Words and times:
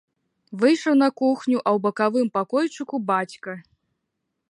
Выйшаў 0.63 0.95
на 1.03 1.09
кухню, 1.21 1.57
а 1.61 1.67
ў 1.75 1.85
бакавым 1.85 2.27
пакойчыку 2.39 2.95
бацька. 3.15 3.51